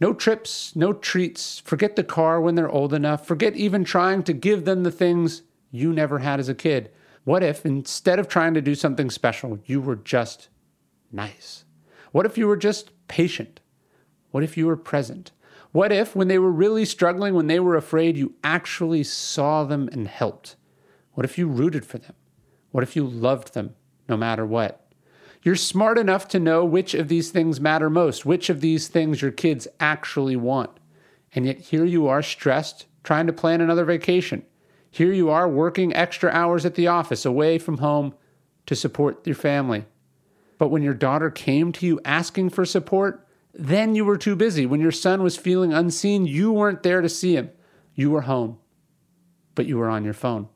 [0.00, 1.60] No trips, no treats.
[1.60, 3.26] Forget the car when they're old enough.
[3.26, 6.90] Forget even trying to give them the things you never had as a kid.
[7.24, 10.48] What if instead of trying to do something special, you were just
[11.12, 11.64] nice?
[12.12, 13.60] What if you were just patient?
[14.30, 15.32] What if you were present?
[15.72, 19.88] What if, when they were really struggling, when they were afraid, you actually saw them
[19.92, 20.56] and helped?
[21.12, 22.14] What if you rooted for them?
[22.72, 23.74] What if you loved them
[24.08, 24.79] no matter what?
[25.42, 29.22] You're smart enough to know which of these things matter most, which of these things
[29.22, 30.70] your kids actually want.
[31.34, 34.44] And yet here you are stressed, trying to plan another vacation.
[34.90, 38.14] Here you are working extra hours at the office away from home
[38.66, 39.86] to support your family.
[40.58, 44.66] But when your daughter came to you asking for support, then you were too busy.
[44.66, 47.50] When your son was feeling unseen, you weren't there to see him.
[47.94, 48.58] You were home,
[49.54, 50.48] but you were on your phone.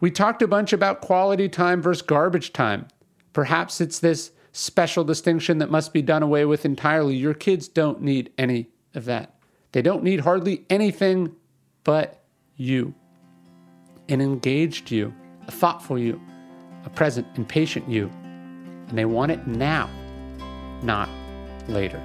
[0.00, 2.86] We talked a bunch about quality time versus garbage time.
[3.34, 7.16] Perhaps it's this special distinction that must be done away with entirely.
[7.16, 9.34] Your kids don't need any of that.
[9.72, 11.34] They don't need hardly anything
[11.82, 12.24] but
[12.56, 12.94] you
[14.08, 15.12] an engaged you,
[15.48, 16.20] a thoughtful you,
[16.84, 18.10] a present and patient you.
[18.88, 19.88] And they want it now,
[20.82, 21.08] not
[21.68, 22.00] later.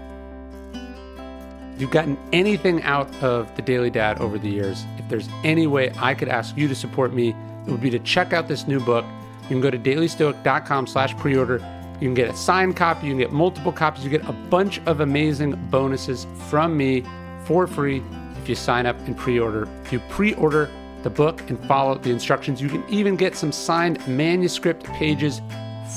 [1.74, 5.68] If you've gotten anything out of the Daily Dad over the years, if there's any
[5.68, 7.36] way I could ask you to support me,
[7.68, 9.06] it would be to check out this new book
[9.50, 11.58] you can go to dailystoic.com slash pre-order.
[12.00, 13.08] You can get a signed copy.
[13.08, 14.04] You can get multiple copies.
[14.04, 17.04] You get a bunch of amazing bonuses from me
[17.46, 18.04] for free
[18.42, 19.68] if you sign up and pre-order.
[19.84, 20.70] If you pre-order
[21.04, 25.42] the book and follow the instructions, you can even get some signed manuscript pages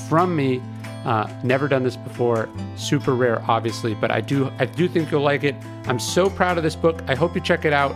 [0.09, 0.63] from me.
[1.05, 2.49] Uh, never done this before.
[2.77, 5.57] Super rare, obviously, but I do I do think you'll like it.
[5.85, 7.03] I'm so proud of this book.
[7.09, 7.95] I hope you check it out.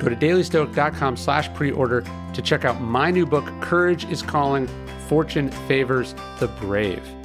[0.00, 4.68] Go to dailystoic.com slash pre-order to check out my new book, Courage is Calling,
[5.08, 7.23] Fortune Favors the Brave.